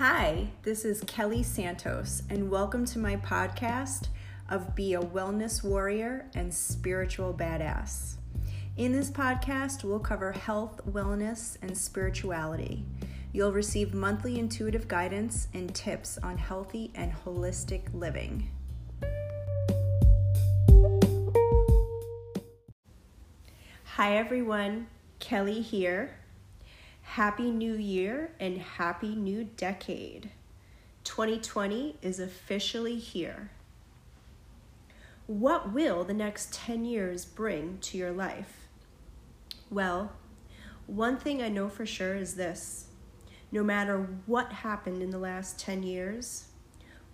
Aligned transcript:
Hi, 0.00 0.46
this 0.62 0.86
is 0.86 1.02
Kelly 1.06 1.42
Santos, 1.42 2.22
and 2.30 2.50
welcome 2.50 2.86
to 2.86 2.98
my 2.98 3.16
podcast 3.16 4.06
of 4.48 4.74
Be 4.74 4.94
a 4.94 4.98
Wellness 4.98 5.62
Warrior 5.62 6.24
and 6.34 6.54
Spiritual 6.54 7.34
Badass. 7.34 8.14
In 8.78 8.92
this 8.92 9.10
podcast, 9.10 9.84
we'll 9.84 9.98
cover 9.98 10.32
health, 10.32 10.80
wellness, 10.90 11.58
and 11.60 11.76
spirituality. 11.76 12.86
You'll 13.34 13.52
receive 13.52 13.92
monthly 13.92 14.38
intuitive 14.38 14.88
guidance 14.88 15.48
and 15.52 15.74
tips 15.74 16.16
on 16.22 16.38
healthy 16.38 16.92
and 16.94 17.12
holistic 17.12 17.82
living. 17.92 18.50
Hi, 23.84 24.16
everyone. 24.16 24.86
Kelly 25.18 25.60
here. 25.60 26.14
Happy 27.14 27.50
New 27.50 27.74
Year 27.74 28.30
and 28.38 28.58
Happy 28.58 29.16
New 29.16 29.42
Decade. 29.42 30.30
2020 31.02 31.96
is 32.00 32.20
officially 32.20 32.98
here. 32.98 33.50
What 35.26 35.72
will 35.72 36.04
the 36.04 36.14
next 36.14 36.54
10 36.54 36.84
years 36.84 37.24
bring 37.24 37.78
to 37.78 37.98
your 37.98 38.12
life? 38.12 38.68
Well, 39.70 40.12
one 40.86 41.16
thing 41.16 41.42
I 41.42 41.48
know 41.48 41.68
for 41.68 41.84
sure 41.84 42.14
is 42.14 42.36
this 42.36 42.86
no 43.50 43.64
matter 43.64 44.06
what 44.26 44.52
happened 44.52 45.02
in 45.02 45.10
the 45.10 45.18
last 45.18 45.58
10 45.58 45.82
years, 45.82 46.44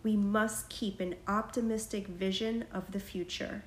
we 0.03 0.15
must 0.15 0.69
keep 0.69 1.01
an 1.01 1.15
optimistic 1.27 2.07
vision 2.07 2.67
of 2.71 2.93
the 2.93 3.01
future. 3.01 3.65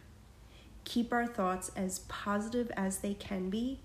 Keep 0.83 1.11
our 1.11 1.25
thoughts 1.25 1.71
as 1.75 2.01
positive 2.07 2.71
as 2.77 2.99
they 2.99 3.15
can 3.15 3.49
be 3.49 3.79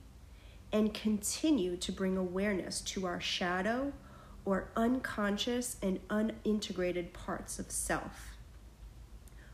and 0.74 0.92
continue 0.92 1.76
to 1.76 1.92
bring 1.92 2.16
awareness 2.16 2.80
to 2.80 3.06
our 3.06 3.20
shadow 3.20 3.92
or 4.44 4.70
unconscious 4.74 5.76
and 5.80 6.00
unintegrated 6.08 7.12
parts 7.12 7.60
of 7.60 7.70
self. 7.70 8.36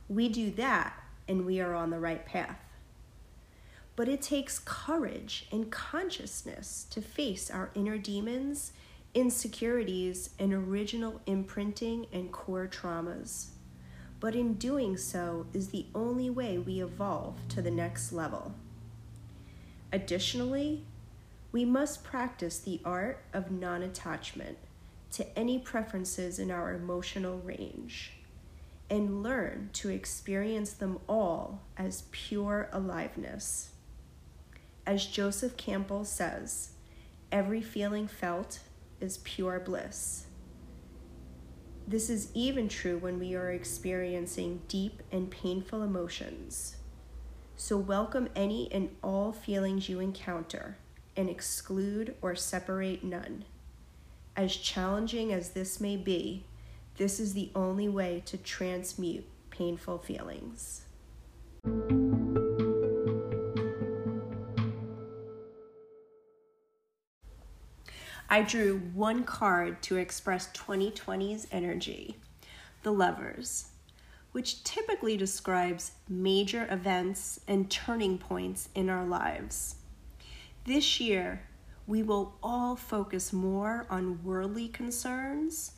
We 0.09 0.31
do 0.31 0.51
that 0.53 0.95
and 1.29 1.45
we 1.45 1.61
are 1.61 1.75
on 1.75 1.91
the 1.91 2.01
right 2.01 2.25
path. 2.25 2.59
But 3.97 4.09
it 4.09 4.23
takes 4.23 4.59
courage 4.59 5.47
and 5.53 5.71
consciousness 5.71 6.87
to 6.89 7.03
face 7.03 7.51
our 7.51 7.71
inner 7.75 7.99
demons, 7.99 8.73
insecurities, 9.13 10.31
and 10.39 10.55
original 10.55 11.21
imprinting 11.27 12.07
and 12.15 12.33
core 12.33 12.67
traumas. 12.67 13.49
But 14.21 14.35
in 14.35 14.55
doing 14.55 14.97
so 14.97 15.45
is 15.53 15.69
the 15.69 15.85
only 15.95 16.31
way 16.31 16.57
we 16.57 16.81
evolve 16.81 17.37
to 17.51 17.61
the 17.61 17.71
next 17.71 18.11
level. 18.11 18.55
Additionally, 19.93 20.85
we 21.53 21.65
must 21.65 22.05
practice 22.05 22.59
the 22.59 22.81
art 22.85 23.25
of 23.33 23.51
non 23.51 23.83
attachment 23.83 24.59
to 25.13 25.39
any 25.39 25.59
preferences 25.59 26.39
in 26.39 26.51
our 26.51 26.73
emotional 26.73 27.39
range 27.39 28.13
and 28.89 29.23
learn 29.23 29.71
to 29.73 29.89
experience 29.89 30.73
them 30.73 30.99
all 31.09 31.63
as 31.77 32.05
pure 32.13 32.69
aliveness. 32.73 33.71
As 34.87 35.07
Joseph 35.07 35.57
Campbell 35.57 36.05
says, 36.05 36.71
every 37.31 37.61
feeling 37.61 38.07
felt 38.09 38.61
is 39.01 39.19
pure 39.19 39.61
bliss. 39.61 40.27
This 41.87 42.09
is 42.09 42.31
even 42.35 42.69
true 42.69 42.99
when 42.99 43.19
we 43.19 43.35
are 43.35 43.51
experiencing 43.51 44.63
deep 44.69 45.03
and 45.11 45.31
painful 45.31 45.83
emotions. 45.83 46.77
So, 47.57 47.77
welcome 47.77 48.29
any 48.37 48.73
and 48.73 48.91
all 49.03 49.33
feelings 49.33 49.89
you 49.89 50.01
encounter 50.01 50.79
and 51.21 51.29
exclude 51.29 52.15
or 52.23 52.35
separate 52.35 53.05
none. 53.05 53.45
As 54.35 54.57
challenging 54.57 55.33
as 55.35 55.51
this 55.51 55.79
may 55.79 55.97
be, 55.97 56.47
this 56.97 57.21
is 57.21 57.35
the 57.35 57.51
only 57.55 57.89
way 57.89 58.23
to 58.25 58.39
transmute 58.39 59.27
painful 59.51 59.99
feelings. 59.99 60.87
I 68.31 68.43
drew 68.43 68.79
one 68.95 69.25
card 69.25 69.83
to 69.83 69.97
express 69.97 70.51
2020's 70.53 71.47
energy 71.53 72.17
the 72.83 72.93
lovers, 72.93 73.67
which 74.33 74.65
typically 74.65 75.19
describes 75.19 75.93
major 76.09 76.67
events 76.71 77.41
and 77.47 77.71
turning 77.71 78.17
points 78.17 78.71
in 78.75 78.89
our 78.89 79.05
lives. 79.05 79.75
This 80.67 81.01
year, 81.01 81.43
we 81.87 82.03
will 82.03 82.35
all 82.43 82.77
focus 82.77 83.33
more 83.33 83.87
on 83.89 84.23
worldly 84.23 84.69
concerns 84.69 85.73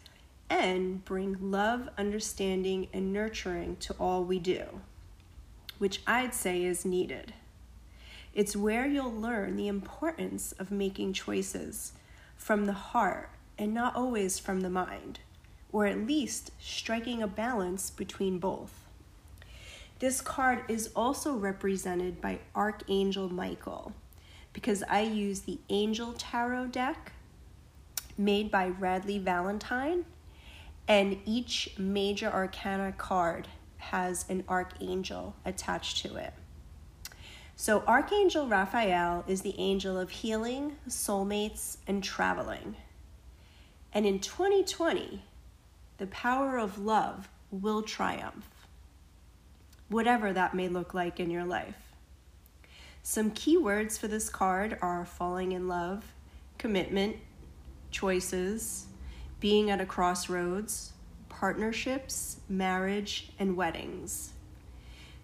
and 0.50 1.04
bring 1.04 1.37
love, 1.41 1.88
understanding, 1.97 2.88
and 2.93 3.12
nurturing 3.12 3.76
to 3.76 3.94
all 3.94 4.25
we 4.25 4.41
do, 4.41 4.81
which 5.78 6.03
I'd 6.04 6.34
say 6.34 6.65
is 6.65 6.84
needed. 6.84 7.32
It's 8.34 8.56
where 8.56 8.87
you'll 8.87 9.15
learn 9.15 9.56
the 9.56 9.69
importance 9.69 10.50
of 10.53 10.72
making 10.72 11.12
choices 11.12 11.93
from 12.37 12.64
the 12.64 12.72
heart 12.72 13.31
and 13.56 13.72
not 13.72 13.94
always 13.94 14.41
from 14.41 14.62
the 14.62 14.70
mind, 14.70 15.20
or 15.70 15.87
at 15.87 16.06
least 16.06 16.50
striking 16.59 17.22
a 17.22 17.28
balance 17.28 17.88
between 17.88 18.41
both. 18.41 18.84
This 20.00 20.20
card 20.20 20.64
is 20.69 20.91
also 20.97 21.34
represented 21.34 22.20
by 22.20 22.41
Archangel 22.56 23.32
Michael 23.32 23.93
because 24.53 24.83
I 24.89 25.01
use 25.01 25.41
the 25.41 25.59
Angel 25.69 26.13
Tarot 26.13 26.67
deck 26.67 27.13
made 28.19 28.51
by 28.51 28.71
Radleigh 28.71 29.23
Valentine, 29.23 30.05
and 30.87 31.19
each 31.25 31.75
major 31.79 32.31
arcana 32.31 32.93
card 32.93 33.49
has 33.79 34.25
an 34.29 34.45
archangel 34.49 35.35
attached 35.45 35.99
to 35.99 36.17
it. 36.17 36.35
So, 37.57 37.85
Archangel 37.87 38.49
Raphael 38.49 39.25
is 39.29 39.43
the 39.43 39.55
angel 39.59 39.99
of 39.99 40.11
healing, 40.11 40.77
soulmates, 40.89 41.77
and 41.87 42.03
traveling. 42.03 42.77
And 43.93 44.07
in 44.07 44.21
2020, 44.21 45.23
the 45.99 46.07
power 46.09 46.59
of 46.59 46.79
love 46.79 47.29
will 47.51 47.83
triumph, 47.83 48.49
whatever 49.89 50.33
that 50.33 50.55
may 50.55 50.69
look 50.69 50.95
like 50.95 51.21
in 51.21 51.31
your 51.31 51.45
life. 51.45 51.92
Some 53.05 53.33
key 53.33 53.57
words 53.57 53.99
for 53.99 54.07
this 54.07 54.29
card 54.29 54.79
are 54.81 55.05
falling 55.05 55.53
in 55.53 55.67
love, 55.67 56.05
commitment, 56.57 57.17
choices, 57.91 58.87
being 59.41 59.71
at 59.71 59.81
a 59.81 59.87
crossroads, 59.87 60.93
partnerships, 61.29 62.37
marriage, 62.49 63.31
and 63.41 63.57
weddings. 63.57 64.35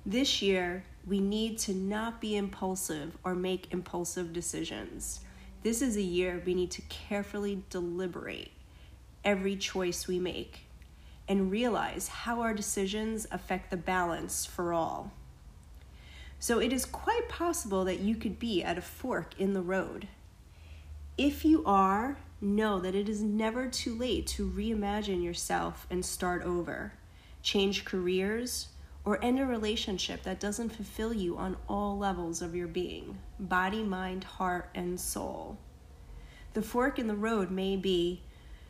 This 0.04 0.42
year, 0.42 0.82
we 1.06 1.20
need 1.20 1.56
to 1.60 1.72
not 1.72 2.20
be 2.20 2.36
impulsive 2.36 3.16
or 3.22 3.36
make 3.36 3.72
impulsive 3.72 4.32
decisions. 4.32 5.20
This 5.62 5.80
is 5.80 5.96
a 5.96 6.02
year 6.02 6.42
we 6.44 6.54
need 6.54 6.72
to 6.72 6.82
carefully 6.82 7.62
deliberate 7.70 8.50
every 9.24 9.54
choice 9.54 10.08
we 10.08 10.18
make 10.18 10.66
and 11.28 11.50
realize 11.50 12.08
how 12.08 12.40
our 12.40 12.54
decisions 12.54 13.28
affect 13.30 13.70
the 13.70 13.76
balance 13.76 14.44
for 14.44 14.72
all. 14.72 15.12
So 16.40 16.60
it 16.60 16.72
is 16.72 16.84
quite 16.84 17.28
possible 17.28 17.84
that 17.84 18.00
you 18.00 18.14
could 18.14 18.38
be 18.38 18.62
at 18.62 18.78
a 18.78 18.82
fork 18.82 19.34
in 19.38 19.54
the 19.54 19.60
road. 19.60 20.08
If 21.16 21.44
you 21.44 21.64
are, 21.64 22.18
know 22.40 22.78
that 22.78 22.94
it 22.94 23.08
is 23.08 23.22
never 23.22 23.66
too 23.66 23.94
late 23.94 24.26
to 24.28 24.48
reimagine 24.48 25.24
yourself 25.24 25.86
and 25.90 26.04
start 26.04 26.44
over, 26.44 26.92
change 27.42 27.84
careers, 27.84 28.68
or 29.04 29.22
end 29.24 29.40
a 29.40 29.46
relationship 29.46 30.22
that 30.22 30.38
doesn't 30.38 30.68
fulfill 30.68 31.12
you 31.12 31.36
on 31.36 31.56
all 31.68 31.98
levels 31.98 32.42
of 32.42 32.54
your 32.54 32.68
being 32.68 33.18
body, 33.40 33.82
mind, 33.82 34.22
heart, 34.22 34.68
and 34.74 35.00
soul. 35.00 35.58
The 36.54 36.62
fork 36.62 36.98
in 36.98 37.06
the 37.06 37.14
road 37.14 37.50
may 37.50 37.76
be 37.76 38.22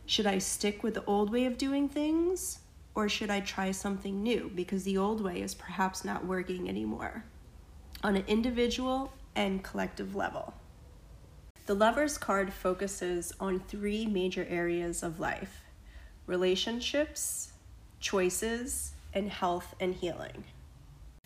should 0.06 0.26
I 0.26 0.38
stick 0.38 0.82
with 0.82 0.94
the 0.94 1.04
old 1.04 1.30
way 1.30 1.44
of 1.44 1.58
doing 1.58 1.86
things, 1.88 2.60
or 2.94 3.10
should 3.10 3.28
I 3.28 3.40
try 3.40 3.72
something 3.72 4.22
new 4.22 4.50
because 4.54 4.84
the 4.84 4.96
old 4.96 5.20
way 5.20 5.42
is 5.42 5.54
perhaps 5.54 6.02
not 6.02 6.24
working 6.24 6.66
anymore? 6.66 7.24
On 8.02 8.16
an 8.16 8.24
individual 8.26 9.12
and 9.34 9.62
collective 9.62 10.14
level. 10.14 10.54
The 11.66 11.74
Lover's 11.74 12.16
card 12.16 12.52
focuses 12.52 13.32
on 13.38 13.60
three 13.60 14.06
major 14.06 14.46
areas 14.48 15.02
of 15.02 15.20
life 15.20 15.64
relationships, 16.26 17.52
choices, 18.00 18.92
and 19.14 19.30
health 19.30 19.74
and 19.80 19.94
healing. 19.94 20.44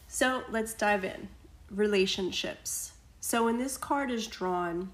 So 0.08 0.42
let's 0.50 0.74
dive 0.74 1.04
in. 1.04 1.28
Relationships. 1.70 2.92
So 3.20 3.44
when 3.44 3.58
this 3.58 3.76
card 3.76 4.10
is 4.10 4.26
drawn, 4.26 4.92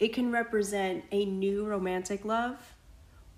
it 0.00 0.12
can 0.12 0.32
represent 0.32 1.04
a 1.12 1.24
new 1.24 1.64
romantic 1.64 2.24
love 2.24 2.74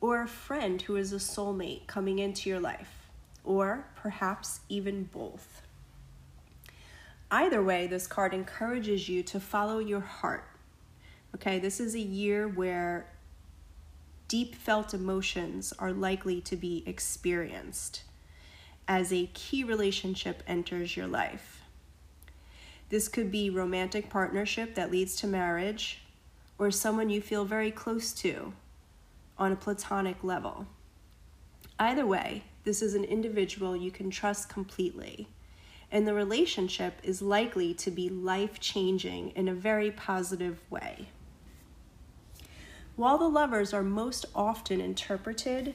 or 0.00 0.22
a 0.22 0.28
friend 0.28 0.80
who 0.82 0.96
is 0.96 1.12
a 1.12 1.16
soulmate 1.16 1.86
coming 1.86 2.18
into 2.18 2.48
your 2.48 2.60
life, 2.60 3.08
or 3.44 3.86
perhaps 3.96 4.60
even 4.68 5.04
both. 5.04 5.65
Either 7.30 7.62
way, 7.62 7.86
this 7.86 8.06
card 8.06 8.32
encourages 8.32 9.08
you 9.08 9.22
to 9.22 9.40
follow 9.40 9.78
your 9.78 10.00
heart. 10.00 10.44
Okay, 11.34 11.58
this 11.58 11.80
is 11.80 11.94
a 11.94 12.00
year 12.00 12.46
where 12.46 13.06
deep 14.28 14.54
felt 14.54 14.94
emotions 14.94 15.72
are 15.78 15.92
likely 15.92 16.40
to 16.40 16.56
be 16.56 16.82
experienced 16.86 18.02
as 18.88 19.12
a 19.12 19.30
key 19.34 19.64
relationship 19.64 20.42
enters 20.46 20.96
your 20.96 21.06
life. 21.06 21.62
This 22.88 23.08
could 23.08 23.32
be 23.32 23.50
romantic 23.50 24.08
partnership 24.08 24.76
that 24.76 24.92
leads 24.92 25.16
to 25.16 25.26
marriage 25.26 26.02
or 26.58 26.70
someone 26.70 27.10
you 27.10 27.20
feel 27.20 27.44
very 27.44 27.72
close 27.72 28.12
to 28.12 28.52
on 29.36 29.52
a 29.52 29.56
platonic 29.56 30.22
level. 30.22 30.66
Either 31.78 32.06
way, 32.06 32.44
this 32.64 32.80
is 32.80 32.94
an 32.94 33.04
individual 33.04 33.76
you 33.76 33.90
can 33.90 34.08
trust 34.10 34.48
completely, 34.48 35.28
and 35.90 36.06
the 36.06 36.14
relationship 36.14 36.94
is 37.02 37.22
likely 37.22 37.72
to 37.74 37.90
be 37.90 38.08
life 38.08 38.60
changing 38.60 39.30
in 39.30 39.48
a 39.48 39.54
very 39.54 39.90
positive 39.90 40.60
way. 40.70 41.08
While 42.96 43.18
the 43.18 43.28
lovers 43.28 43.72
are 43.74 43.82
most 43.82 44.26
often 44.34 44.80
interpreted 44.80 45.74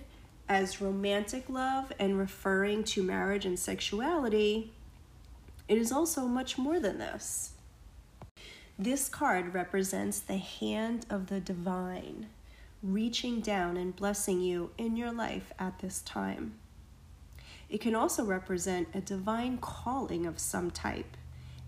as 0.50 0.82
romantic 0.82 1.50
love 1.50 1.94
and 2.00 2.18
referring 2.18 2.84
to 2.86 3.04
marriage 3.04 3.46
and 3.46 3.58
sexuality, 3.58 4.74
it 5.68 5.78
is 5.78 5.92
also 5.92 6.26
much 6.26 6.58
more 6.58 6.80
than 6.80 6.98
this. 6.98 7.54
This 8.78 9.08
card 9.08 9.54
represents 9.54 10.20
the 10.20 10.38
hand 10.38 11.06
of 11.10 11.28
the 11.28 11.40
divine 11.40 12.28
reaching 12.84 13.42
down 13.42 13.78
and 13.78 13.96
blessing 13.96 14.42
you 14.42 14.72
in 14.78 14.96
your 14.96 15.12
life 15.12 15.54
at 15.60 15.80
this 15.80 16.02
time. 16.02 16.56
It 17.72 17.80
can 17.80 17.96
also 17.96 18.26
represent 18.26 18.90
a 18.94 19.00
divine 19.00 19.58
calling 19.58 20.26
of 20.26 20.40
some 20.40 20.72
type 20.72 21.16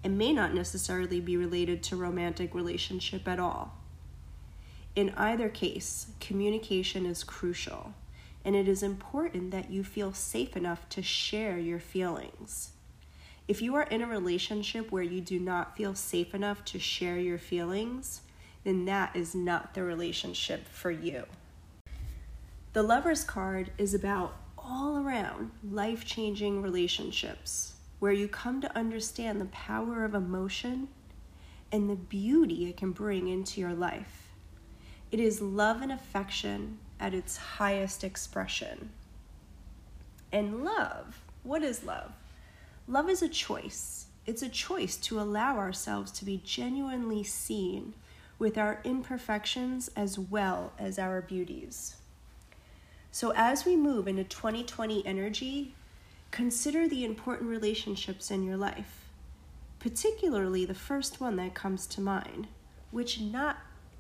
and 0.04 0.18
may 0.18 0.34
not 0.34 0.54
necessarily 0.54 1.22
be 1.22 1.38
related 1.38 1.82
to 1.84 1.96
romantic 1.96 2.54
relationship 2.54 3.26
at 3.26 3.40
all. 3.40 3.78
In 4.98 5.14
either 5.16 5.48
case, 5.48 6.08
communication 6.20 7.06
is 7.06 7.24
crucial, 7.24 7.94
and 8.44 8.54
it 8.54 8.68
is 8.68 8.84
important 8.84 9.52
that 9.52 9.72
you 9.72 9.82
feel 9.86 10.12
safe 10.12 10.58
enough 10.58 10.90
to 10.90 11.02
share 11.02 11.58
your 11.58 11.80
feelings. 11.80 12.72
If 13.48 13.62
you 13.62 13.74
are 13.76 13.84
in 13.84 14.02
a 14.02 14.08
relationship 14.08 14.92
where 14.92 15.04
you 15.04 15.22
do 15.22 15.40
not 15.40 15.78
feel 15.78 15.96
safe 15.96 16.36
enough 16.36 16.66
to 16.66 16.80
share 16.80 17.18
your 17.18 17.38
feelings, 17.38 18.22
then 18.66 18.84
that 18.86 19.16
is 19.16 19.34
not 19.34 19.74
the 19.74 19.84
relationship 19.84 20.68
for 20.68 20.92
you. 20.92 21.24
The 22.74 22.84
Lover's 22.84 23.24
card 23.24 23.72
is 23.78 23.94
about 23.94 24.36
all 24.66 24.98
around 24.98 25.52
life 25.70 26.06
changing 26.06 26.62
relationships 26.62 27.74
where 28.00 28.12
you 28.12 28.28
come 28.28 28.62
to 28.62 28.78
understand 28.78 29.40
the 29.40 29.46
power 29.46 30.04
of 30.04 30.14
emotion 30.14 30.88
and 31.72 31.90
the 31.90 31.96
beauty 31.96 32.70
it 32.70 32.78
can 32.78 32.92
bring 32.92 33.28
into 33.28 33.60
your 33.60 33.74
life. 33.74 34.30
It 35.12 35.20
is 35.20 35.42
love 35.42 35.82
and 35.82 35.92
affection 35.92 36.80
at 37.00 37.14
its 37.14 37.38
highest 37.38 38.04
expression. 38.04 38.90
And 40.32 40.64
love, 40.64 41.22
what 41.44 41.64
is 41.64 41.84
love? 41.84 42.12
Love 42.88 43.10
is 43.10 43.22
a 43.22 43.30
choice. 43.30 44.08
It's 44.26 44.42
a 44.42 44.50
choice 44.50 44.98
to 44.98 45.20
allow 45.20 45.58
ourselves 45.58 46.12
to 46.14 46.26
be 46.26 46.42
genuinely 46.44 47.24
seen 47.24 47.94
with 48.40 48.58
our 48.58 48.80
imperfections 48.84 49.90
as 49.96 50.18
well 50.18 50.74
as 50.78 50.98
our 50.98 51.22
beauties. 51.22 51.96
So, 53.14 53.32
as 53.36 53.64
we 53.64 53.76
move 53.76 54.08
into 54.08 54.24
2020 54.24 55.06
energy, 55.06 55.76
consider 56.32 56.88
the 56.88 57.06
important 57.06 57.48
relationships 57.48 58.32
in 58.32 58.42
your 58.42 58.58
life, 58.58 59.06
particularly 59.78 60.66
the 60.66 60.74
first 60.74 61.22
one 61.22 61.36
that 61.36 61.54
comes 61.54 61.86
to 61.88 62.02
mind, 62.02 62.48
which 62.90 63.22
not 63.22 63.58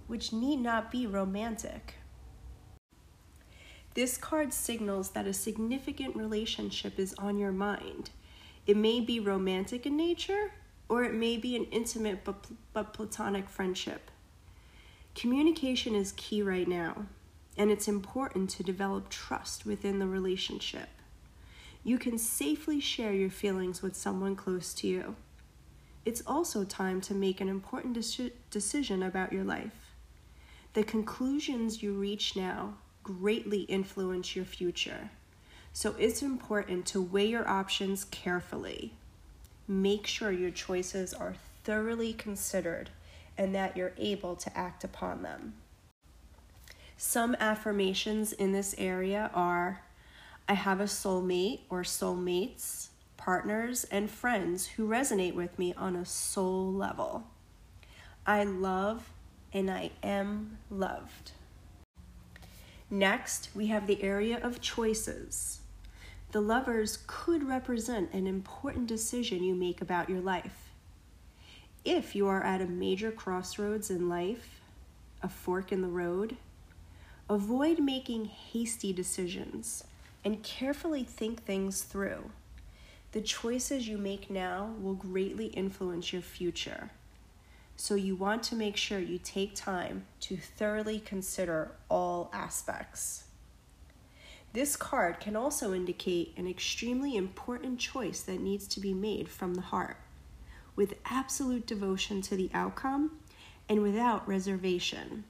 which 0.07 0.33
need 0.33 0.57
not 0.57 0.92
be 0.92 1.06
romantic. 1.06 1.94
This 3.94 4.18
card 4.18 4.51
signals 4.51 5.12
that 5.12 5.27
a 5.27 5.33
significant 5.33 6.15
relationship 6.15 6.98
is 6.98 7.13
on 7.19 7.38
your 7.38 7.51
mind. 7.51 8.10
It 8.65 8.77
may 8.77 9.00
be 9.00 9.19
romantic 9.19 9.86
in 9.86 9.95
nature, 9.95 10.54
or 10.89 11.04
it 11.04 11.13
may 11.13 11.38
be 11.38 11.56
an 11.56 11.65
intimate 11.65 12.24
but, 12.25 12.48
but 12.74 12.94
platonic 12.94 13.48
friendship. 13.48 14.10
Communication 15.13 15.94
is 15.94 16.13
key 16.13 16.42
right 16.42 16.68
now, 16.68 17.06
and 17.57 17.69
it's 17.69 17.88
important 17.88 18.50
to 18.51 18.63
develop 18.63 19.09
trust 19.09 19.65
within 19.65 20.00
the 20.00 20.07
relationship. 20.07 20.89
You 21.83 21.97
can 21.97 22.17
safely 22.17 22.79
share 22.79 23.13
your 23.13 23.29
feelings 23.29 23.81
with 23.81 23.95
someone 23.95 24.35
close 24.35 24.73
to 24.75 24.88
you. 24.88 25.15
It's 26.05 26.23
also 26.25 26.63
time 26.63 27.01
to 27.01 27.13
make 27.13 27.41
an 27.41 27.50
important 27.50 27.94
de- 27.94 28.31
decision 28.50 29.03
about 29.03 29.31
your 29.31 29.44
life. 29.44 29.94
The 30.73 30.83
conclusions 30.83 31.83
you 31.83 31.94
reach 31.94 32.35
now 32.35 32.75
greatly 33.03 33.61
influence 33.61 34.35
your 34.35 34.45
future. 34.45 35.11
So 35.73 35.95
it's 36.00 36.21
important 36.21 36.85
to 36.88 37.01
weigh 37.01 37.27
your 37.27 37.47
options 37.47 38.05
carefully. 38.05 38.94
Make 39.67 40.07
sure 40.07 40.31
your 40.31 40.51
choices 40.51 41.13
are 41.13 41.35
thoroughly 41.63 42.13
considered 42.13 42.89
and 43.38 43.53
that 43.55 43.75
you're 43.75 43.94
able 43.97 44.35
to 44.35 44.57
act 44.57 44.83
upon 44.83 45.23
them. 45.23 45.53
Some 46.98 47.36
affirmations 47.40 48.34
in 48.34 48.51
this 48.51 48.75
area 48.78 49.31
are 49.34 49.81
I 50.48 50.54
have 50.54 50.80
a 50.80 50.86
soulmate 50.86 51.62
or 51.69 51.84
soulmates, 51.84 52.90
partners, 53.18 53.86
and 53.86 54.10
friends 54.10 54.68
who 54.68 54.88
resonate 54.88 55.36
with 55.36 55.57
me 55.57 55.74
on 55.75 55.95
a 55.95 56.06
soul 56.06 56.72
level. 56.72 57.28
I 58.25 58.44
love 58.44 59.10
and 59.54 59.69
I 59.69 59.92
am 60.01 60.57
loved. 60.69 61.31
Next, 62.90 63.50
we 63.56 63.68
have 63.68 63.88
the 63.88 64.04
area 64.04 64.39
of 64.42 64.62
choices. 64.62 65.62
The 66.31 66.42
lovers 66.42 67.00
could 67.07 67.48
represent 67.48 68.12
an 68.13 68.28
important 68.28 68.88
decision 68.88 69.44
you 69.44 69.56
make 69.56 69.81
about 69.81 70.10
your 70.10 70.22
life. 70.22 70.72
If 71.86 72.16
you 72.16 72.28
are 72.28 72.44
at 72.44 72.62
a 72.62 72.66
major 72.66 73.12
crossroads 73.12 73.89
in 73.89 74.10
life, 74.10 74.62
a 75.22 75.30
fork 75.30 75.72
in 75.72 75.81
the 75.81 75.88
road, 75.88 76.38
avoid 77.30 77.80
making 77.80 78.25
hasty 78.25 78.92
decisions 78.92 79.84
and 80.25 80.44
carefully 80.44 81.04
think 81.04 81.44
things 81.44 81.81
through. 81.84 82.31
The 83.12 83.22
choices 83.22 83.88
you 83.88 83.98
make 83.98 84.30
now 84.30 84.74
will 84.80 84.96
greatly 84.96 85.48
influence 85.48 86.12
your 86.12 86.22
future. 86.22 86.90
So 87.75 87.96
you 87.96 88.16
want 88.16 88.44
to 88.44 88.56
make 88.56 88.78
sure 88.78 89.00
you 89.00 89.18
take 89.18 89.56
time 89.56 90.06
to 90.22 90.38
thoroughly 90.38 91.00
consider 91.00 91.72
all 91.90 92.30
aspects. 92.34 93.25
This 94.53 94.75
card 94.75 95.20
can 95.20 95.36
also 95.36 95.74
indicate 95.74 96.34
an 96.38 96.48
extremely 96.48 97.15
important 97.15 97.80
choice 97.80 98.22
that 98.22 98.39
needs 98.39 98.68
to 98.68 98.80
be 98.80 98.94
made 98.94 99.27
from 99.27 99.56
the 99.56 99.62
heart, 99.62 99.98
with 100.75 100.94
absolute 101.06 101.65
devotion 101.65 102.22
to 102.22 102.36
the 102.36 102.51
outcome 102.53 103.20
and 103.68 103.82
without 103.82 104.27
reservation. 104.27 105.24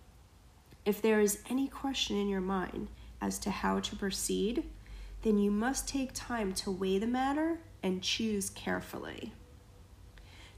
If 0.86 1.02
there 1.02 1.22
is 1.22 1.40
any 1.50 1.68
question 1.68 2.18
in 2.18 2.28
your 2.28 2.42
mind 2.42 2.90
as 3.22 3.40
to 3.40 3.52
how 3.52 3.80
to 3.80 3.96
proceed, 3.96 4.66
then 5.22 5.38
you 5.38 5.50
must 5.50 5.88
take 5.88 6.12
time 6.14 6.54
to 6.54 6.72
weigh 6.72 7.00
the 7.00 7.08
matter 7.08 7.60
and 7.82 8.02
choose 8.02 8.50
carefully. 8.50 9.34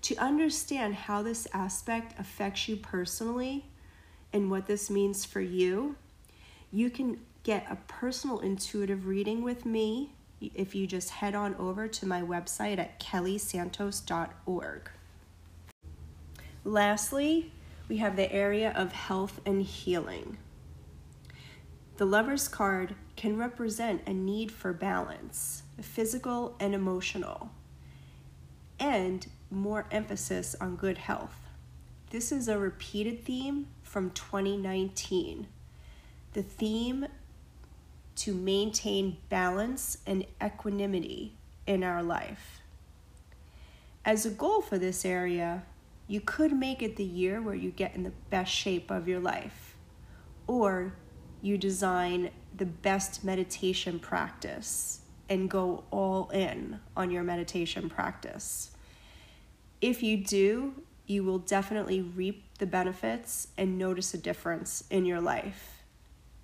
To 0.02 0.16
understand 0.18 0.96
how 0.96 1.22
this 1.24 1.48
aspect 1.54 2.20
affects 2.20 2.68
you 2.68 2.76
personally 2.76 3.66
and 4.34 4.52
what 4.52 4.68
this 4.68 4.90
means 4.90 5.26
for 5.26 5.42
you, 5.42 5.96
you 6.72 6.90
can 6.90 7.20
get 7.44 7.66
a 7.70 7.78
personal 7.88 8.40
intuitive 8.40 9.06
reading 9.06 9.44
with 9.44 9.66
me 9.66 10.14
if 10.42 10.76
you 10.76 10.86
just 10.88 11.10
head 11.10 11.36
on 11.36 11.56
over 11.56 11.88
to 11.88 12.06
my 12.06 12.22
website 12.22 12.78
at 12.78 13.00
kellysantos.org. 13.00 14.90
Lastly, 16.64 17.52
we 17.88 17.98
have 17.98 18.16
the 18.16 18.32
area 18.32 18.72
of 18.76 18.92
health 18.92 19.40
and 19.46 19.62
healing. 19.62 20.38
The 21.98 22.06
lover's 22.06 22.48
card 22.48 22.96
can 23.16 23.38
represent 23.38 24.02
a 24.06 24.14
need 24.14 24.52
for 24.52 24.74
balance, 24.74 25.64
physical 25.82 26.56
and 26.60 26.74
emotional, 26.74 27.52
and 28.80 29.26
more 29.50 29.86
emphasis 29.92 30.56
on 30.60 30.76
good 30.76 30.98
health. 30.98 31.38
This 32.10 32.32
is 32.32 32.48
a 32.48 32.58
repeated 32.58 33.24
theme 33.24 33.68
from 33.84 34.12
2019. 34.12 35.48
The 36.34 36.44
theme 36.44 37.08
to 38.18 38.34
maintain 38.34 39.18
balance 39.30 39.98
and 40.06 40.26
equanimity 40.44 41.34
in 41.66 41.84
our 41.84 42.04
life. 42.04 42.62
As 44.04 44.26
a 44.26 44.30
goal 44.30 44.62
for 44.62 44.78
this 44.78 45.04
area, 45.04 45.64
you 46.08 46.22
could 46.22 46.54
make 46.54 46.82
it 46.82 46.96
the 46.96 47.04
year 47.04 47.42
where 47.42 47.56
you 47.56 47.72
get 47.72 47.96
in 47.96 48.04
the 48.04 48.14
best 48.30 48.52
shape 48.52 48.92
of 48.92 49.08
your 49.08 49.20
life, 49.20 49.76
or 50.48 50.94
you 51.42 51.58
design 51.58 52.30
the 52.56 52.66
best 52.66 53.24
meditation 53.24 54.00
practice 54.00 55.02
and 55.30 55.50
go 55.50 55.84
all 55.92 56.30
in 56.30 56.80
on 56.96 57.12
your 57.12 57.24
meditation 57.24 57.90
practice. 57.90 58.72
If 59.82 60.04
you 60.04 60.18
do, 60.18 60.74
you 61.08 61.24
will 61.24 61.40
definitely 61.40 62.02
reap 62.02 62.44
the 62.60 62.66
benefits 62.66 63.50
and 63.58 63.78
notice 63.78 64.14
a 64.14 64.18
difference 64.18 64.84
in 64.90 65.06
your 65.06 65.22
life. 65.22 65.84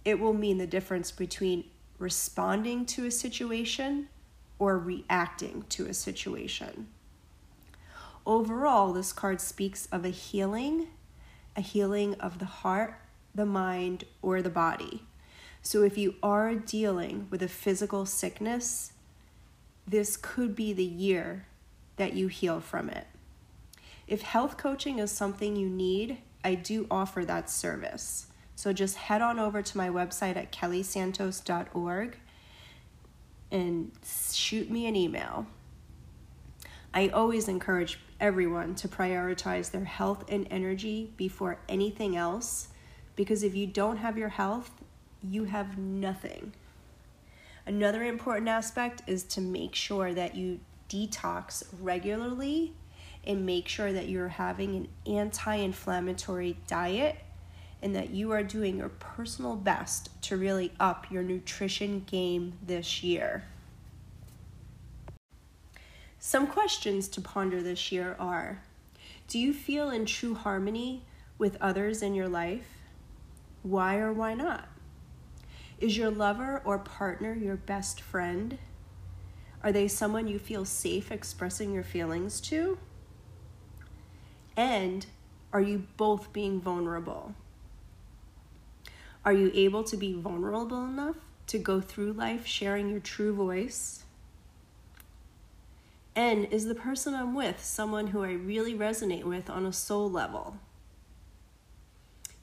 it 0.03 0.19
will 0.19 0.33
mean 0.33 0.57
the 0.57 0.67
difference 0.67 1.11
between 1.11 1.63
responding 1.99 2.85
to 2.85 3.05
a 3.05 3.11
situation 3.11 4.07
or 4.59 4.77
reacting 4.77 5.63
to 5.69 5.85
a 5.87 5.93
situation. 5.93 6.87
Overall, 8.31 8.93
this 8.93 9.11
card 9.11 9.41
speaks 9.41 9.89
of 9.91 10.05
a 10.05 10.09
healing, 10.09 10.88
a 11.53 11.59
healing 11.59 12.13
of 12.13 12.39
the 12.39 12.45
heart, 12.45 12.95
the 13.35 13.45
mind, 13.45 14.05
or 14.21 14.41
the 14.41 14.50
body. 14.50 15.03
So 15.61 15.83
if 15.83 15.97
you 15.97 16.15
are 16.23 16.55
dealing 16.55 17.27
with 17.29 17.43
a 17.43 17.50
physical 17.50 18.05
sickness, 18.05 18.93
this 19.85 20.15
could 20.15 20.55
be 20.55 20.71
the 20.71 20.81
year 20.81 21.45
that 21.97 22.13
you 22.13 22.29
heal 22.29 22.61
from 22.61 22.89
it. 22.89 23.05
If 24.07 24.21
health 24.21 24.55
coaching 24.55 25.00
is 25.00 25.11
something 25.11 25.57
you 25.57 25.67
need, 25.67 26.19
I 26.41 26.55
do 26.55 26.88
offer 26.89 27.25
that 27.25 27.50
service. 27.50 28.27
So 28.55 28.71
just 28.71 28.95
head 28.95 29.21
on 29.21 29.39
over 29.39 29.61
to 29.61 29.77
my 29.77 29.89
website 29.89 30.38
at 30.38 30.53
kellysantos.org 30.53 32.17
and 33.51 33.91
shoot 34.05 34.71
me 34.71 34.85
an 34.85 34.95
email. 34.95 35.47
I 36.93 37.09
always 37.09 37.50
encourage 37.50 38.00
everyone 38.21 38.75
to 38.75 38.87
prioritize 38.87 39.71
their 39.71 39.83
health 39.83 40.23
and 40.29 40.47
energy 40.49 41.11
before 41.17 41.59
anything 41.67 42.15
else 42.15 42.69
because 43.15 43.43
if 43.43 43.55
you 43.55 43.67
don't 43.67 43.97
have 43.97 44.17
your 44.17 44.29
health, 44.29 44.71
you 45.21 45.43
have 45.45 45.77
nothing. 45.77 46.53
Another 47.65 48.03
important 48.03 48.47
aspect 48.47 49.01
is 49.07 49.23
to 49.23 49.41
make 49.41 49.75
sure 49.75 50.13
that 50.13 50.35
you 50.35 50.59
detox 50.89 51.63
regularly 51.79 52.73
and 53.23 53.45
make 53.45 53.67
sure 53.67 53.93
that 53.93 54.09
you're 54.09 54.27
having 54.27 54.75
an 54.75 54.87
anti 55.05 55.55
inflammatory 55.55 56.57
diet 56.67 57.17
and 57.81 57.95
that 57.95 58.11
you 58.11 58.31
are 58.31 58.43
doing 58.43 58.77
your 58.77 58.89
personal 58.89 59.55
best 59.55 60.09
to 60.23 60.37
really 60.37 60.71
up 60.79 61.09
your 61.11 61.23
nutrition 61.23 62.03
game 62.05 62.53
this 62.65 63.03
year. 63.03 63.43
Some 66.23 66.45
questions 66.45 67.07
to 67.09 67.19
ponder 67.19 67.63
this 67.63 67.91
year 67.91 68.15
are 68.19 68.61
Do 69.27 69.39
you 69.39 69.51
feel 69.51 69.89
in 69.89 70.05
true 70.05 70.35
harmony 70.35 71.03
with 71.39 71.57
others 71.59 72.03
in 72.03 72.13
your 72.13 72.29
life? 72.29 72.77
Why 73.63 73.97
or 73.97 74.13
why 74.13 74.35
not? 74.35 74.67
Is 75.79 75.97
your 75.97 76.11
lover 76.11 76.61
or 76.63 76.77
partner 76.77 77.33
your 77.33 77.55
best 77.55 77.99
friend? 77.99 78.59
Are 79.63 79.71
they 79.71 79.87
someone 79.87 80.27
you 80.27 80.37
feel 80.37 80.63
safe 80.63 81.11
expressing 81.11 81.73
your 81.73 81.83
feelings 81.83 82.39
to? 82.41 82.77
And 84.55 85.07
are 85.51 85.61
you 85.61 85.87
both 85.97 86.31
being 86.31 86.61
vulnerable? 86.61 87.33
Are 89.25 89.33
you 89.33 89.49
able 89.55 89.83
to 89.85 89.97
be 89.97 90.13
vulnerable 90.13 90.85
enough 90.85 91.17
to 91.47 91.57
go 91.57 91.81
through 91.81 92.13
life 92.13 92.45
sharing 92.45 92.89
your 92.89 92.99
true 92.99 93.33
voice? 93.33 94.03
And 96.15 96.45
is 96.51 96.65
the 96.65 96.75
person 96.75 97.13
I'm 97.13 97.33
with 97.33 97.63
someone 97.63 98.07
who 98.07 98.23
I 98.23 98.31
really 98.31 98.73
resonate 98.73 99.23
with 99.23 99.49
on 99.49 99.65
a 99.65 99.71
soul 99.71 100.11
level? 100.11 100.57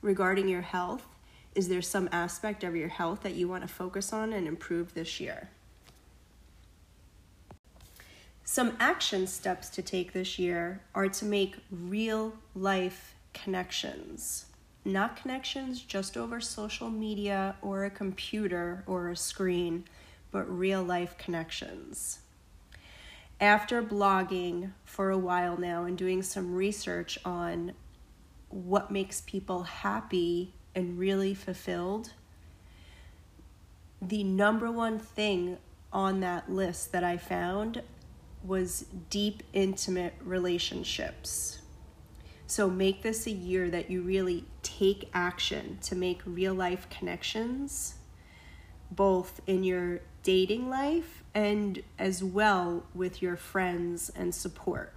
Regarding 0.01 0.49
your 0.49 0.63
health, 0.63 1.07
is 1.55 1.69
there 1.69 1.83
some 1.83 2.09
aspect 2.13 2.65
of 2.65 2.77
your 2.77 2.89
health 2.89 3.23
that 3.23 3.35
you 3.35 3.49
want 3.49 3.63
to 3.63 3.69
focus 3.69 4.13
on 4.13 4.33
and 4.33 4.47
improve 4.47 4.95
this 4.95 5.21
year? 5.21 5.51
Some 8.45 8.77
action 8.81 9.27
steps 9.27 9.69
to 9.71 9.83
take 9.83 10.15
this 10.15 10.39
year 10.39 10.81
are 10.95 11.09
to 11.09 11.25
make 11.27 11.57
real 11.71 12.33
life 12.55 13.15
connections. 13.35 14.47
Not 14.87 15.17
connections 15.17 15.83
just 15.83 16.17
over 16.17 16.41
social 16.41 16.89
media 16.89 17.57
or 17.61 17.85
a 17.85 17.91
computer 17.91 18.85
or 18.87 19.11
a 19.11 19.17
screen, 19.17 19.85
but 20.31 20.49
real 20.49 20.83
life 20.83 21.19
connections. 21.19 22.21
After 23.41 23.83
blogging 23.83 24.73
for 24.85 25.11
a 25.11 25.19
while 25.19 25.57
now 25.57 25.85
and 25.85 25.97
doing 25.97 26.23
some 26.23 26.55
research 26.55 27.19
on 27.25 27.73
what 28.49 28.91
makes 28.91 29.21
people 29.21 29.63
happy 29.63 30.55
and 30.75 30.99
really 30.99 31.35
fulfilled, 31.35 32.13
the 34.03 34.25
number 34.25 34.71
one 34.71 34.99
thing 34.99 35.59
on 35.93 36.21
that 36.21 36.51
list 36.51 36.93
that 36.93 37.05
I 37.05 37.17
found 37.17 37.83
was 38.43 38.87
deep, 39.11 39.43
intimate 39.53 40.15
relationships. 40.21 41.61
So 42.47 42.69
make 42.69 43.03
this 43.03 43.27
a 43.27 43.31
year 43.31 43.71
that 43.71 43.91
you 43.91 44.03
really 44.03 44.45
take 44.63 45.11
action 45.13 45.79
to 45.83 45.95
make 45.95 46.23
real 46.25 46.55
life 46.55 46.89
connections, 46.89 47.97
both 48.91 49.41
in 49.47 49.65
your 49.65 50.01
dating 50.23 50.71
life 50.71 51.23
and 51.39 51.85
as 52.01 52.25
well 52.25 52.83
with 52.93 53.23
your 53.23 53.37
friends 53.37 54.11
and 54.17 54.35
support. 54.35 54.93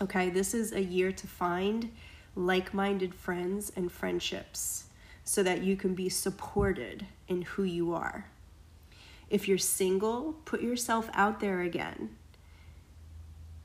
Okay, 0.00 0.28
this 0.28 0.54
is 0.54 0.72
a 0.72 0.82
year 0.82 1.12
to 1.12 1.26
find 1.28 1.92
like 2.34 2.74
minded 2.74 3.14
friends 3.14 3.70
and 3.76 3.92
friendships 3.92 4.86
so 5.22 5.40
that 5.44 5.62
you 5.62 5.76
can 5.76 5.94
be 5.94 6.08
supported 6.08 7.06
in 7.28 7.42
who 7.42 7.62
you 7.62 7.94
are. 7.94 8.26
If 9.30 9.46
you're 9.46 9.56
single, 9.56 10.34
put 10.44 10.62
yourself 10.62 11.08
out 11.14 11.38
there 11.38 11.60
again 11.60 12.16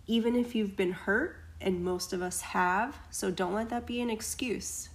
even 0.07 0.37
if 0.37 0.55
you've 0.55 0.77
been 0.77 0.93
hurt, 0.93 1.35
and 1.59 1.83
most 1.83 2.13
of 2.13 2.21
us 2.21 2.41
have, 2.41 2.95
so 3.09 3.29
don't 3.29 3.53
let 3.53 3.69
that 3.69 3.85
be 3.85 3.99
an 3.99 4.09
excuse. 4.09 4.89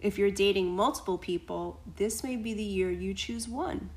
If 0.00 0.18
you're 0.18 0.30
dating 0.30 0.76
multiple 0.76 1.16
people, 1.16 1.80
this 1.96 2.22
may 2.22 2.36
be 2.36 2.52
the 2.52 2.62
year 2.62 2.90
you 2.90 3.14
choose 3.14 3.48
one. 3.48 3.88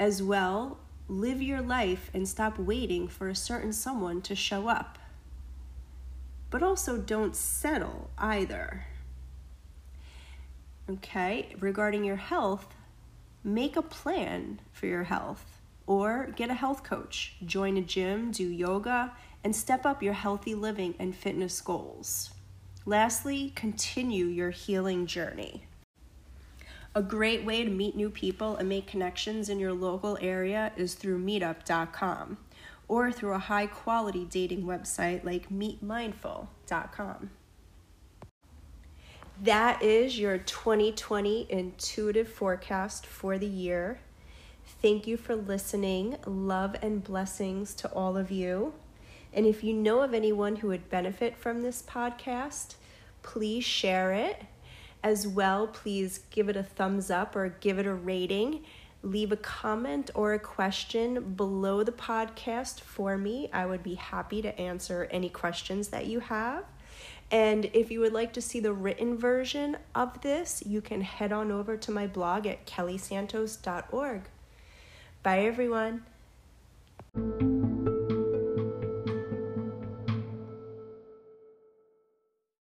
As 0.00 0.22
well, 0.22 0.78
live 1.08 1.42
your 1.42 1.60
life 1.60 2.10
and 2.14 2.26
stop 2.26 2.58
waiting 2.58 3.06
for 3.06 3.28
a 3.28 3.34
certain 3.34 3.70
someone 3.70 4.22
to 4.22 4.34
show 4.34 4.66
up. 4.66 4.98
But 6.48 6.62
also 6.62 6.96
don't 6.96 7.36
settle 7.36 8.08
either. 8.16 8.86
Okay, 10.88 11.54
regarding 11.60 12.02
your 12.02 12.16
health, 12.16 12.74
make 13.44 13.76
a 13.76 13.82
plan 13.82 14.60
for 14.72 14.86
your 14.86 15.04
health 15.04 15.60
or 15.86 16.32
get 16.34 16.48
a 16.48 16.54
health 16.54 16.82
coach, 16.82 17.34
join 17.44 17.76
a 17.76 17.82
gym, 17.82 18.30
do 18.30 18.48
yoga, 18.48 19.12
and 19.44 19.54
step 19.54 19.84
up 19.84 20.02
your 20.02 20.14
healthy 20.14 20.54
living 20.54 20.94
and 20.98 21.14
fitness 21.14 21.60
goals. 21.60 22.30
Lastly, 22.86 23.52
continue 23.54 24.24
your 24.24 24.50
healing 24.50 25.04
journey. 25.04 25.66
A 26.94 27.02
great 27.02 27.44
way 27.44 27.64
to 27.64 27.70
meet 27.70 27.94
new 27.94 28.10
people 28.10 28.56
and 28.56 28.68
make 28.68 28.88
connections 28.88 29.48
in 29.48 29.60
your 29.60 29.72
local 29.72 30.18
area 30.20 30.72
is 30.76 30.94
through 30.94 31.24
meetup.com 31.24 32.38
or 32.88 33.12
through 33.12 33.34
a 33.34 33.38
high 33.38 33.66
quality 33.66 34.26
dating 34.28 34.64
website 34.64 35.22
like 35.22 35.50
meetmindful.com. 35.50 37.30
That 39.40 39.82
is 39.82 40.18
your 40.18 40.36
2020 40.36 41.46
intuitive 41.48 42.28
forecast 42.28 43.06
for 43.06 43.38
the 43.38 43.46
year. 43.46 44.00
Thank 44.82 45.06
you 45.06 45.16
for 45.16 45.36
listening. 45.36 46.16
Love 46.26 46.74
and 46.82 47.02
blessings 47.02 47.72
to 47.74 47.88
all 47.92 48.16
of 48.16 48.32
you. 48.32 48.74
And 49.32 49.46
if 49.46 49.62
you 49.62 49.72
know 49.72 50.02
of 50.02 50.12
anyone 50.12 50.56
who 50.56 50.68
would 50.68 50.90
benefit 50.90 51.36
from 51.36 51.62
this 51.62 51.82
podcast, 51.82 52.74
please 53.22 53.64
share 53.64 54.12
it. 54.12 54.42
As 55.02 55.26
well, 55.26 55.66
please 55.66 56.20
give 56.30 56.48
it 56.48 56.56
a 56.56 56.62
thumbs 56.62 57.10
up 57.10 57.34
or 57.34 57.48
give 57.60 57.78
it 57.78 57.86
a 57.86 57.94
rating. 57.94 58.64
Leave 59.02 59.32
a 59.32 59.36
comment 59.36 60.10
or 60.14 60.34
a 60.34 60.38
question 60.38 61.32
below 61.32 61.82
the 61.82 61.92
podcast 61.92 62.80
for 62.80 63.16
me. 63.16 63.48
I 63.52 63.64
would 63.64 63.82
be 63.82 63.94
happy 63.94 64.42
to 64.42 64.58
answer 64.60 65.08
any 65.10 65.30
questions 65.30 65.88
that 65.88 66.06
you 66.06 66.20
have. 66.20 66.64
And 67.30 67.70
if 67.72 67.90
you 67.90 68.00
would 68.00 68.12
like 68.12 68.32
to 68.34 68.42
see 68.42 68.60
the 68.60 68.72
written 68.72 69.16
version 69.16 69.76
of 69.94 70.20
this, 70.20 70.62
you 70.66 70.80
can 70.80 71.00
head 71.00 71.32
on 71.32 71.50
over 71.50 71.76
to 71.76 71.90
my 71.90 72.06
blog 72.06 72.46
at 72.46 72.66
kellysantos.org. 72.66 74.22
Bye, 75.22 75.40
everyone. 75.40 76.04